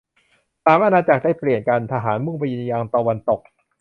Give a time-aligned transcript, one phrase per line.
[0.65, 3.39] สาม อาณาจักรได้เปลี่ยนการทหารมุ่งไปยังตะวันตก